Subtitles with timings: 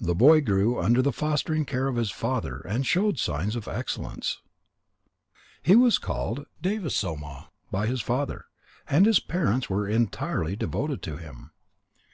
[0.00, 4.40] The boy grew under the fostering care of his father, and showed signs of excellence.
[5.62, 8.46] He was called Devasoma by his father,
[8.88, 11.50] and his parents were entirely devoted to him.